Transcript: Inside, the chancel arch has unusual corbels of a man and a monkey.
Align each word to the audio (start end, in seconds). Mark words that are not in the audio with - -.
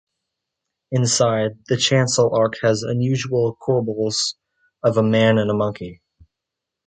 Inside, 0.91 1.59
the 1.67 1.77
chancel 1.77 2.33
arch 2.33 2.57
has 2.63 2.81
unusual 2.81 3.55
corbels 3.61 4.33
of 4.81 4.97
a 4.97 5.03
man 5.03 5.37
and 5.37 5.51
a 5.51 5.53
monkey. 5.53 6.01